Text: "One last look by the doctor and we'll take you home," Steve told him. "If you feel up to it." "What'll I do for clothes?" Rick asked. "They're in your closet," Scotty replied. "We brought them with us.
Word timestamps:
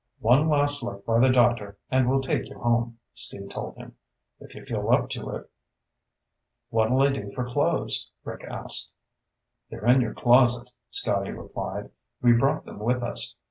"One 0.21 0.49
last 0.49 0.81
look 0.81 1.05
by 1.05 1.19
the 1.19 1.29
doctor 1.29 1.77
and 1.91 2.09
we'll 2.09 2.21
take 2.23 2.49
you 2.49 2.57
home," 2.59 2.97
Steve 3.13 3.49
told 3.49 3.75
him. 3.77 3.97
"If 4.39 4.55
you 4.55 4.63
feel 4.63 4.89
up 4.89 5.11
to 5.11 5.29
it." 5.35 5.51
"What'll 6.71 7.03
I 7.03 7.11
do 7.11 7.29
for 7.29 7.45
clothes?" 7.47 8.09
Rick 8.23 8.43
asked. 8.45 8.89
"They're 9.69 9.85
in 9.85 10.01
your 10.01 10.15
closet," 10.15 10.71
Scotty 10.89 11.29
replied. 11.29 11.91
"We 12.19 12.33
brought 12.33 12.65
them 12.65 12.79
with 12.79 13.03
us. 13.03 13.35